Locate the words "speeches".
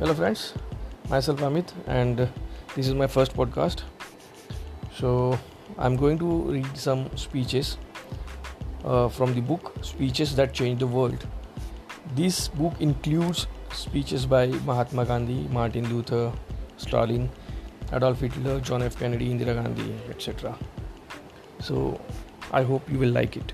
7.16-7.78, 9.82-10.36, 13.72-14.24